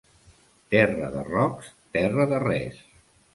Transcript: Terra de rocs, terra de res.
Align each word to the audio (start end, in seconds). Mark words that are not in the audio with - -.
Terra 0.75 1.09
de 1.17 1.25
rocs, 1.27 1.69
terra 1.99 2.27
de 2.33 2.41
res. 2.47 2.83